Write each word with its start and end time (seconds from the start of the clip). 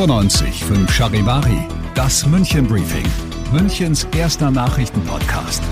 95 0.00 0.64
5 0.64 0.90
Charivari, 0.90 1.68
das 1.94 2.24
München 2.24 2.66
Briefing, 2.66 3.04
Münchens 3.52 4.08
erster 4.16 4.50
Nachrichtenpodcast. 4.50 5.62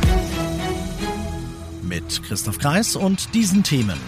Mit 1.81 2.23
Christoph 2.25 2.59
Kreis 2.59 2.95
und 2.95 3.33
diesen 3.33 3.63
Themen. 3.63 3.99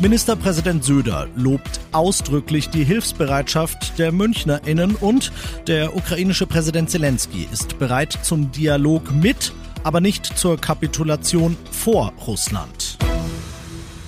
Ministerpräsident 0.00 0.84
Söder 0.84 1.28
lobt 1.36 1.80
ausdrücklich 1.92 2.70
die 2.70 2.82
Hilfsbereitschaft 2.84 3.98
der 3.98 4.10
MünchnerInnen 4.10 4.94
und 4.94 5.32
der 5.66 5.94
ukrainische 5.94 6.46
Präsident 6.46 6.88
Zelensky 6.88 7.46
ist 7.52 7.78
bereit 7.78 8.18
zum 8.22 8.52
Dialog 8.52 9.12
mit, 9.12 9.52
aber 9.84 10.00
nicht 10.00 10.24
zur 10.24 10.58
Kapitulation 10.58 11.58
vor 11.72 12.14
Russland. 12.26 12.77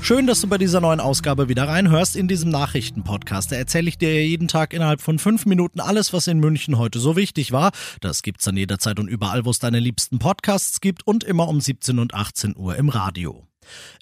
Schön, 0.03 0.27
dass 0.27 0.41
du 0.41 0.49
bei 0.49 0.59
dieser 0.59 0.81
neuen 0.81 0.99
Ausgabe 0.99 1.48
wieder 1.48 1.69
reinhörst 1.69 2.17
in 2.17 2.27
diesem 2.27 2.51
Nachrichtenpodcast. 2.51 3.53
Da 3.53 3.56
erzähle 3.56 3.89
ich 3.89 3.98
dir 3.98 4.27
jeden 4.27 4.48
Tag 4.48 4.73
innerhalb 4.73 5.01
von 5.01 5.19
fünf 5.19 5.47
Minuten 5.47 5.79
alles, 5.79 6.12
was 6.12 6.27
in 6.27 6.41
München 6.41 6.79
heute 6.79 6.98
so 6.98 7.17
wichtig 7.17 7.53
war. 7.53 7.70
Das 8.01 8.23
gibt's 8.23 8.45
dann 8.45 8.57
jederzeit 8.57 8.98
und 8.98 9.09
überall, 9.09 9.45
wo 9.45 9.51
es 9.51 9.59
deine 9.59 9.79
liebsten 9.79 10.19
Podcasts 10.19 10.81
gibt 10.81 11.07
und 11.07 11.23
immer 11.23 11.48
um 11.48 11.61
17 11.61 11.98
und 11.98 12.15
18 12.15 12.57
Uhr 12.57 12.77
im 12.77 12.89
Radio. 12.89 13.50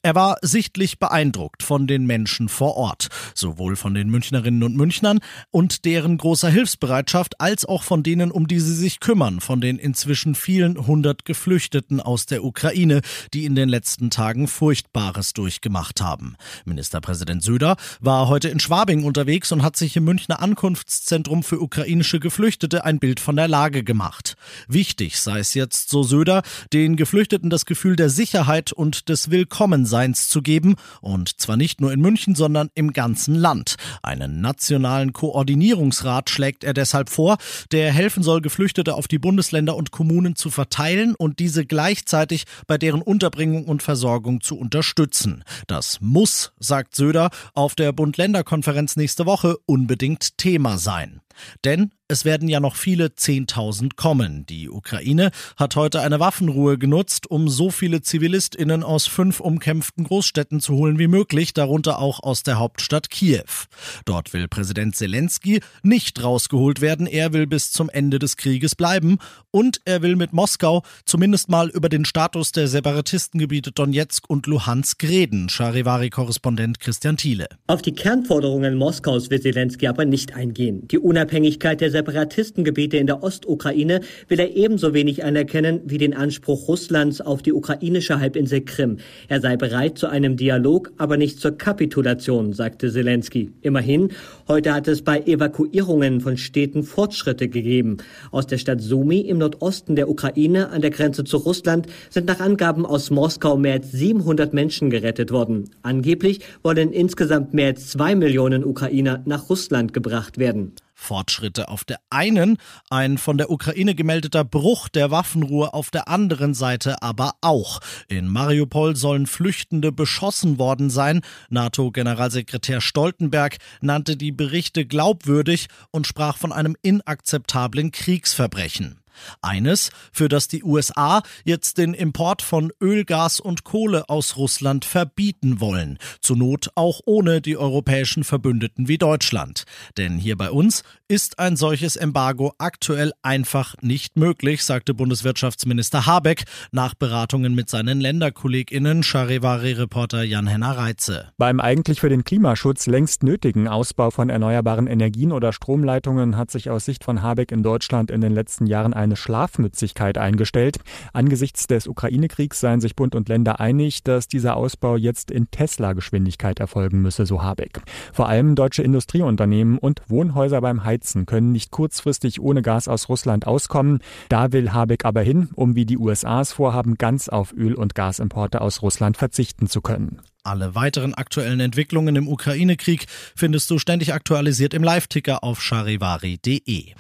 Er 0.02 0.14
war 0.14 0.36
sichtlich 0.42 0.98
beeindruckt 0.98 1.62
von 1.62 1.86
den 1.86 2.06
Menschen 2.06 2.48
vor 2.48 2.76
Ort, 2.76 3.08
sowohl 3.34 3.76
von 3.76 3.94
den 3.94 4.08
Münchnerinnen 4.08 4.62
und 4.62 4.76
Münchnern 4.76 5.18
und 5.50 5.84
deren 5.84 6.16
großer 6.18 6.48
Hilfsbereitschaft, 6.48 7.40
als 7.40 7.64
auch 7.64 7.82
von 7.82 8.02
denen, 8.02 8.30
um 8.30 8.46
die 8.46 8.60
sie 8.60 8.74
sich 8.74 9.00
kümmern, 9.00 9.40
von 9.40 9.60
den 9.60 9.78
inzwischen 9.78 10.34
vielen 10.34 10.86
hundert 10.86 11.24
Geflüchteten 11.24 12.00
aus 12.00 12.26
der 12.26 12.44
Ukraine, 12.44 13.00
die 13.34 13.44
in 13.44 13.54
den 13.54 13.68
letzten 13.68 14.10
Tagen 14.10 14.48
Furchtbares 14.48 15.34
durchgemacht 15.34 16.00
haben. 16.00 16.36
Ministerpräsident 16.64 17.42
Söder 17.42 17.76
war 18.00 18.28
heute 18.28 18.48
in 18.48 18.60
Schwabing 18.60 19.04
unterwegs 19.04 19.52
und 19.52 19.62
hat 19.62 19.76
sich 19.76 19.96
im 19.96 20.04
Münchner 20.04 20.40
Ankunftszentrum 20.40 21.42
für 21.42 21.60
ukrainische 21.60 22.20
Geflüchtete 22.20 22.84
ein 22.84 23.00
Bild 23.00 23.20
von 23.20 23.36
der 23.36 23.48
Lage 23.48 23.84
gemacht. 23.84 24.36
Wichtig 24.68 25.18
sei 25.20 25.40
es 25.40 25.54
jetzt, 25.54 25.90
so 25.90 26.02
Söder, 26.02 26.42
den 26.72 26.96
Geflüchteten 26.96 27.50
das 27.50 27.66
Gefühl 27.66 27.96
der 27.96 28.10
Sicherheit 28.10 28.72
und 28.72 29.08
des 29.08 29.30
Willkommens 29.30 29.57
Willkommenseins 29.58 30.28
zu 30.28 30.40
geben, 30.40 30.76
und 31.00 31.40
zwar 31.40 31.56
nicht 31.56 31.80
nur 31.80 31.92
in 31.92 32.00
München, 32.00 32.36
sondern 32.36 32.70
im 32.76 32.92
ganzen 32.92 33.34
Land. 33.34 33.74
Einen 34.04 34.40
nationalen 34.40 35.12
Koordinierungsrat 35.12 36.30
schlägt 36.30 36.62
er 36.62 36.74
deshalb 36.74 37.10
vor, 37.10 37.38
der 37.72 37.92
helfen 37.92 38.22
soll, 38.22 38.40
Geflüchtete 38.40 38.94
auf 38.94 39.08
die 39.08 39.18
Bundesländer 39.18 39.74
und 39.74 39.90
Kommunen 39.90 40.36
zu 40.36 40.50
verteilen 40.50 41.16
und 41.16 41.40
diese 41.40 41.66
gleichzeitig 41.66 42.44
bei 42.68 42.78
deren 42.78 43.02
Unterbringung 43.02 43.64
und 43.64 43.82
Versorgung 43.82 44.42
zu 44.42 44.56
unterstützen. 44.56 45.42
Das 45.66 45.98
muss, 46.00 46.52
sagt 46.60 46.94
Söder, 46.94 47.30
auf 47.52 47.74
der 47.74 47.90
Bund-Länder-Konferenz 47.90 48.94
nächste 48.94 49.26
Woche 49.26 49.56
unbedingt 49.66 50.38
Thema 50.38 50.78
sein. 50.78 51.20
Denn 51.64 51.90
es 52.10 52.24
werden 52.24 52.48
ja 52.48 52.58
noch 52.58 52.74
viele 52.74 53.14
Zehntausend 53.14 53.96
kommen. 53.96 54.46
Die 54.46 54.70
Ukraine 54.70 55.30
hat 55.58 55.76
heute 55.76 56.00
eine 56.00 56.18
Waffenruhe 56.18 56.78
genutzt, 56.78 57.30
um 57.30 57.50
so 57.50 57.70
viele 57.70 58.00
ZivilistInnen 58.00 58.82
aus 58.82 59.06
fünf 59.06 59.40
umkämpften 59.40 60.04
Großstädten 60.04 60.60
zu 60.60 60.74
holen 60.74 60.98
wie 60.98 61.06
möglich, 61.06 61.52
darunter 61.52 61.98
auch 61.98 62.22
aus 62.22 62.42
der 62.42 62.58
Hauptstadt 62.58 63.10
Kiew. 63.10 63.66
Dort 64.06 64.32
will 64.32 64.48
Präsident 64.48 64.96
Zelensky 64.96 65.60
nicht 65.82 66.22
rausgeholt 66.24 66.80
werden. 66.80 67.06
Er 67.06 67.34
will 67.34 67.46
bis 67.46 67.72
zum 67.72 67.90
Ende 67.90 68.18
des 68.18 68.38
Krieges 68.38 68.74
bleiben 68.74 69.18
und 69.50 69.82
er 69.84 70.00
will 70.00 70.16
mit 70.16 70.32
Moskau 70.32 70.84
zumindest 71.04 71.50
mal 71.50 71.68
über 71.68 71.90
den 71.90 72.06
Status 72.06 72.52
der 72.52 72.68
Separatistengebiete 72.68 73.70
Donetsk 73.70 74.30
und 74.30 74.46
Luhansk 74.46 75.04
reden. 75.04 75.50
Charivari-Korrespondent 75.50 76.80
Christian 76.80 77.18
Thiele. 77.18 77.48
Auf 77.66 77.82
die 77.82 77.92
Kernforderungen 77.92 78.76
Moskaus 78.76 79.28
will 79.28 79.42
Zelensky 79.42 79.88
aber 79.88 80.06
nicht 80.06 80.34
eingehen. 80.34 80.88
Die 80.88 80.98
Unabhängigkeit 81.28 81.82
der 81.82 81.90
Separatistengebiete 81.90 82.96
in 82.96 83.06
der 83.06 83.22
Ostukraine 83.22 84.00
will 84.28 84.40
er 84.40 84.56
ebenso 84.56 84.94
wenig 84.94 85.24
anerkennen 85.24 85.82
wie 85.84 85.98
den 85.98 86.14
Anspruch 86.14 86.68
Russlands 86.68 87.20
auf 87.20 87.42
die 87.42 87.52
ukrainische 87.52 88.18
Halbinsel 88.18 88.62
Krim. 88.62 88.96
Er 89.28 89.42
sei 89.42 89.58
bereit 89.58 89.98
zu 89.98 90.06
einem 90.06 90.38
Dialog, 90.38 90.90
aber 90.96 91.18
nicht 91.18 91.38
zur 91.38 91.50
Kapitulation, 91.50 92.54
sagte 92.54 92.90
Zelensky. 92.90 93.52
Immerhin, 93.60 94.08
heute 94.48 94.72
hat 94.72 94.88
es 94.88 95.02
bei 95.02 95.20
Evakuierungen 95.20 96.22
von 96.22 96.38
Städten 96.38 96.82
Fortschritte 96.82 97.48
gegeben. 97.48 97.98
Aus 98.30 98.46
der 98.46 98.56
Stadt 98.56 98.80
Sumy 98.80 99.20
im 99.20 99.36
Nordosten 99.36 99.96
der 99.96 100.08
Ukraine 100.08 100.70
an 100.70 100.80
der 100.80 100.90
Grenze 100.90 101.24
zu 101.24 101.36
Russland 101.36 101.88
sind 102.08 102.26
nach 102.26 102.40
Angaben 102.40 102.86
aus 102.86 103.10
Moskau 103.10 103.58
mehr 103.58 103.74
als 103.74 103.92
700 103.92 104.54
Menschen 104.54 104.88
gerettet 104.88 105.30
worden. 105.30 105.68
Angeblich 105.82 106.40
wollen 106.62 106.90
insgesamt 106.90 107.52
mehr 107.52 107.66
als 107.66 107.88
zwei 107.88 108.14
Millionen 108.14 108.64
Ukrainer 108.64 109.20
nach 109.26 109.50
Russland 109.50 109.92
gebracht 109.92 110.38
werden. 110.38 110.72
Fortschritte 110.98 111.68
auf 111.68 111.84
der 111.84 112.00
einen, 112.10 112.58
ein 112.90 113.18
von 113.18 113.38
der 113.38 113.50
Ukraine 113.50 113.94
gemeldeter 113.94 114.44
Bruch 114.44 114.88
der 114.88 115.10
Waffenruhe 115.10 115.72
auf 115.72 115.90
der 115.90 116.08
anderen 116.08 116.54
Seite 116.54 117.02
aber 117.02 117.34
auch. 117.40 117.80
In 118.08 118.26
Mariupol 118.28 118.96
sollen 118.96 119.26
Flüchtende 119.26 119.92
beschossen 119.92 120.58
worden 120.58 120.90
sein. 120.90 121.22
NATO-Generalsekretär 121.50 122.80
Stoltenberg 122.80 123.58
nannte 123.80 124.16
die 124.16 124.32
Berichte 124.32 124.84
glaubwürdig 124.84 125.68
und 125.92 126.06
sprach 126.06 126.36
von 126.36 126.52
einem 126.52 126.76
inakzeptablen 126.82 127.92
Kriegsverbrechen. 127.92 129.00
Eines, 129.42 129.90
für 130.12 130.28
das 130.28 130.48
die 130.48 130.64
USA 130.64 131.22
jetzt 131.44 131.78
den 131.78 131.94
Import 131.94 132.42
von 132.42 132.72
Öl, 132.80 133.04
Gas 133.04 133.40
und 133.40 133.64
Kohle 133.64 134.08
aus 134.08 134.36
Russland 134.36 134.84
verbieten 134.84 135.60
wollen. 135.60 135.98
Zur 136.20 136.36
Not 136.36 136.70
auch 136.74 137.00
ohne 137.06 137.40
die 137.40 137.56
europäischen 137.56 138.24
Verbündeten 138.24 138.88
wie 138.88 138.98
Deutschland. 138.98 139.64
Denn 139.96 140.18
hier 140.18 140.36
bei 140.36 140.50
uns 140.50 140.82
ist 141.08 141.38
ein 141.38 141.56
solches 141.56 141.96
Embargo 141.96 142.52
aktuell 142.58 143.12
einfach 143.22 143.74
nicht 143.80 144.16
möglich, 144.16 144.64
sagte 144.64 144.94
Bundeswirtschaftsminister 144.94 146.06
Habeck 146.06 146.44
nach 146.72 146.94
Beratungen 146.94 147.54
mit 147.54 147.68
seinen 147.70 148.00
Länderkolleginnen 148.00 149.02
Charivari-Reporter 149.02 150.22
Jan-Henner 150.22 150.76
Reitze. 150.76 151.32
Beim 151.38 151.60
eigentlich 151.60 152.00
für 152.00 152.08
den 152.08 152.24
Klimaschutz 152.24 152.86
längst 152.86 153.22
nötigen 153.22 153.68
Ausbau 153.68 154.10
von 154.10 154.30
erneuerbaren 154.30 154.86
Energien 154.86 155.32
oder 155.32 155.52
Stromleitungen 155.52 156.36
hat 156.36 156.50
sich 156.50 156.70
aus 156.70 156.84
Sicht 156.84 157.04
von 157.04 157.22
Habeck 157.22 157.52
in 157.52 157.62
Deutschland 157.62 158.10
in 158.10 158.20
den 158.20 158.32
letzten 158.32 158.66
Jahren 158.66 158.94
ein 158.94 159.07
eine 159.08 159.16
Schlafmützigkeit 159.16 160.18
eingestellt. 160.18 160.78
Angesichts 161.12 161.66
des 161.66 161.86
Ukraine-Kriegs 161.86 162.60
seien 162.60 162.80
sich 162.80 162.94
Bund 162.94 163.14
und 163.14 163.28
Länder 163.28 163.58
einig, 163.60 164.04
dass 164.04 164.28
dieser 164.28 164.56
Ausbau 164.56 164.96
jetzt 164.96 165.30
in 165.30 165.50
Tesla-Geschwindigkeit 165.50 166.60
erfolgen 166.60 167.00
müsse, 167.00 167.26
so 167.26 167.42
Habeck. 167.42 167.80
Vor 168.12 168.28
allem 168.28 168.54
deutsche 168.54 168.82
Industrieunternehmen 168.82 169.78
und 169.78 170.02
Wohnhäuser 170.08 170.60
beim 170.60 170.84
Heizen 170.84 171.26
können 171.26 171.52
nicht 171.52 171.70
kurzfristig 171.70 172.40
ohne 172.40 172.62
Gas 172.62 172.88
aus 172.88 173.08
Russland 173.08 173.46
auskommen. 173.46 174.00
Da 174.28 174.52
will 174.52 174.72
Habeck 174.72 175.04
aber 175.04 175.22
hin, 175.22 175.48
um 175.54 175.74
wie 175.74 175.86
die 175.86 175.98
USA 175.98 176.40
es 176.40 176.52
vorhaben, 176.52 176.96
ganz 176.96 177.28
auf 177.28 177.52
Öl- 177.52 177.74
und 177.74 177.94
Gasimporte 177.94 178.60
aus 178.60 178.82
Russland 178.82 179.16
verzichten 179.16 179.66
zu 179.66 179.80
können. 179.80 180.20
Alle 180.44 180.74
weiteren 180.74 181.14
aktuellen 181.14 181.60
Entwicklungen 181.60 182.16
im 182.16 182.26
Ukraine-Krieg 182.26 183.06
findest 183.36 183.70
du 183.70 183.78
ständig 183.78 184.14
aktualisiert 184.14 184.72
im 184.72 184.82
Live-Ticker 184.82 185.44
auf 185.44 185.60
charivari.de. 185.60 186.94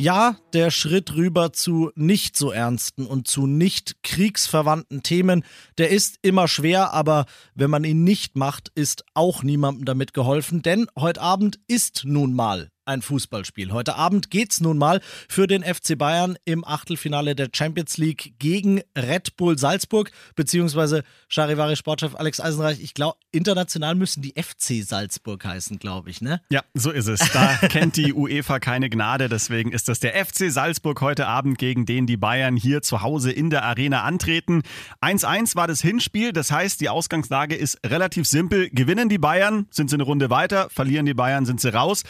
Ja, 0.00 0.36
der 0.52 0.70
Schritt 0.70 1.16
rüber 1.16 1.52
zu 1.52 1.90
nicht 1.96 2.36
so 2.36 2.52
ernsten 2.52 3.04
und 3.04 3.26
zu 3.26 3.48
nicht 3.48 3.96
kriegsverwandten 4.04 5.02
Themen, 5.02 5.44
der 5.76 5.90
ist 5.90 6.20
immer 6.22 6.46
schwer, 6.46 6.92
aber 6.92 7.26
wenn 7.56 7.68
man 7.68 7.82
ihn 7.82 8.04
nicht 8.04 8.36
macht, 8.36 8.70
ist 8.76 9.04
auch 9.14 9.42
niemandem 9.42 9.86
damit 9.86 10.14
geholfen, 10.14 10.62
denn 10.62 10.86
heute 10.96 11.20
Abend 11.20 11.58
ist 11.66 12.02
nun 12.04 12.32
mal 12.32 12.70
ein 12.88 13.02
Fußballspiel. 13.02 13.72
Heute 13.72 13.94
Abend 13.96 14.30
geht's 14.30 14.60
nun 14.60 14.78
mal 14.78 15.00
für 15.28 15.46
den 15.46 15.62
FC 15.62 15.96
Bayern 15.96 16.36
im 16.44 16.64
Achtelfinale 16.64 17.36
der 17.36 17.48
Champions 17.54 17.98
League 17.98 18.34
gegen 18.38 18.80
Red 18.96 19.36
Bull 19.36 19.58
Salzburg, 19.58 20.10
beziehungsweise 20.34 21.04
Charivari 21.28 21.76
Sportchef 21.76 22.16
Alex 22.16 22.40
Eisenreich. 22.40 22.80
Ich 22.82 22.94
glaube, 22.94 23.18
international 23.30 23.94
müssen 23.94 24.22
die 24.22 24.34
FC 24.36 24.82
Salzburg 24.82 25.44
heißen, 25.44 25.78
glaube 25.78 26.10
ich, 26.10 26.20
ne? 26.20 26.40
Ja, 26.50 26.62
so 26.74 26.90
ist 26.90 27.06
es. 27.06 27.20
Da 27.32 27.46
kennt 27.68 27.96
die 27.96 28.12
UEFA 28.12 28.58
keine 28.58 28.88
Gnade. 28.88 29.28
Deswegen 29.28 29.70
ist 29.70 29.88
das 29.88 30.00
der 30.00 30.14
FC 30.24 30.50
Salzburg 30.50 31.00
heute 31.00 31.26
Abend, 31.26 31.58
gegen 31.58 31.86
den 31.86 32.06
die 32.06 32.16
Bayern 32.16 32.56
hier 32.56 32.82
zu 32.82 33.02
Hause 33.02 33.30
in 33.30 33.50
der 33.50 33.64
Arena 33.64 34.02
antreten. 34.02 34.62
1-1 35.02 35.54
war 35.56 35.68
das 35.68 35.82
Hinspiel. 35.82 36.32
Das 36.32 36.50
heißt, 36.50 36.80
die 36.80 36.88
Ausgangslage 36.88 37.54
ist 37.54 37.78
relativ 37.84 38.26
simpel. 38.26 38.70
Gewinnen 38.70 39.08
die 39.08 39.18
Bayern, 39.18 39.66
sind 39.70 39.90
sie 39.90 39.96
eine 39.96 40.04
Runde 40.04 40.30
weiter. 40.30 40.70
Verlieren 40.70 41.04
die 41.04 41.14
Bayern, 41.14 41.44
sind 41.44 41.60
sie 41.60 41.72
raus. 41.72 42.04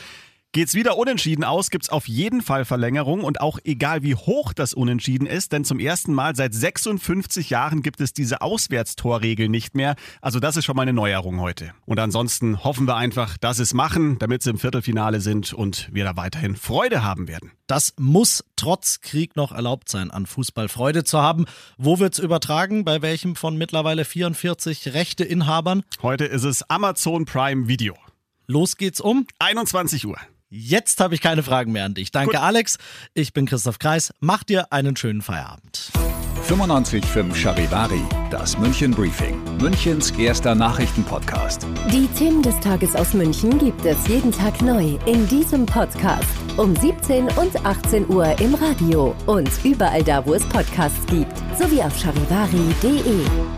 Geht's 0.53 0.73
wieder 0.73 0.97
unentschieden 0.97 1.45
aus, 1.45 1.69
gibt's 1.69 1.91
auf 1.91 2.09
jeden 2.09 2.41
Fall 2.41 2.65
Verlängerung 2.65 3.23
und 3.23 3.43
auch 3.43 3.59
egal 3.65 4.03
wie 4.03 4.15
hoch 4.15 4.55
das 4.55 4.73
Unentschieden 4.73 5.27
ist, 5.27 5.53
denn 5.53 5.62
zum 5.62 5.79
ersten 5.79 6.15
Mal 6.15 6.35
seit 6.35 6.55
56 6.55 7.50
Jahren 7.50 7.83
gibt 7.83 8.00
es 8.00 8.15
diese 8.15 8.41
Auswärtstorregel 8.41 9.50
nicht 9.50 9.75
mehr. 9.75 9.95
Also 10.23 10.41
das 10.41 10.56
ist 10.56 10.65
schon 10.65 10.75
mal 10.75 10.83
eine 10.83 10.95
Neuerung 10.95 11.39
heute. 11.39 11.75
Und 11.85 12.00
ansonsten 12.00 12.65
hoffen 12.65 12.89
wir 12.89 12.97
einfach, 12.97 13.37
dass 13.37 13.59
es 13.59 13.75
machen, 13.75 14.19
damit 14.21 14.43
sie 14.43 14.49
im 14.49 14.59
Viertelfinale 14.59 15.21
sind 15.21 15.53
und 15.53 15.91
wir 15.93 16.05
da 16.05 16.17
weiterhin 16.17 16.56
Freude 16.56 17.03
haben 17.03 17.29
werden. 17.29 17.53
Das 17.67 17.93
muss 17.99 18.43
trotz 18.56 19.03
Krieg 19.03 19.37
noch 19.37 19.53
erlaubt 19.53 19.91
sein, 19.91 20.11
an 20.11 20.25
Fußball 20.25 20.71
Freude 20.71 21.05
zu 21.05 21.21
haben. 21.21 21.45
Wo 21.77 21.99
wird's 21.99 22.19
übertragen? 22.19 22.87
Bei 22.87 23.03
welchem 23.03 23.37
von 23.37 23.59
mittlerweile 23.59 24.06
44 24.06 24.95
Rechteinhabern? 24.95 25.83
Heute 26.00 26.25
ist 26.25 26.45
es 26.45 26.62
Amazon 26.71 27.27
Prime 27.27 27.69
Video. 27.69 27.95
Los 28.47 28.79
geht's 28.79 29.03
um 29.03 29.27
21 29.41 30.06
Uhr. 30.06 30.17
Jetzt 30.50 31.00
habe 31.00 31.15
ich 31.15 31.21
keine 31.21 31.43
Fragen 31.43 31.73
mehr 31.73 31.85
an 31.85 31.95
dich. 31.95 32.11
Danke, 32.11 32.33
Gut. 32.33 32.41
Alex. 32.41 32.79
Ich 33.15 33.33
bin 33.33 33.47
Christoph 33.47 33.79
Kreis. 33.79 34.12
Mach 34.21 34.45
dir 34.45 34.73
einen 34.73 34.97
schönen 34.97 35.21
Feierabend. 35.21 35.91
95.5 36.49 37.35
Charivari, 37.35 38.00
das 38.31 38.56
München 38.56 38.93
Briefing, 38.93 39.39
Münchens 39.61 40.11
erster 40.12 40.55
Nachrichtenpodcast. 40.55 41.67
Die 41.93 42.06
Themen 42.17 42.41
des 42.41 42.59
Tages 42.61 42.97
aus 42.97 43.12
München 43.12 43.59
gibt 43.59 43.85
es 43.85 44.09
jeden 44.09 44.33
Tag 44.33 44.62
neu 44.62 44.97
in 45.05 45.29
diesem 45.29 45.67
Podcast. 45.67 46.25
Um 46.56 46.75
17 46.75 47.25
und 47.25 47.67
18 47.67 48.09
Uhr 48.09 48.41
im 48.41 48.55
Radio 48.55 49.15
und 49.27 49.50
überall 49.62 50.03
da, 50.03 50.25
wo 50.25 50.33
es 50.33 50.45
Podcasts 50.45 51.05
gibt. 51.06 51.37
Sowie 51.59 51.83
auf 51.83 51.99
charivari.de. 52.00 53.57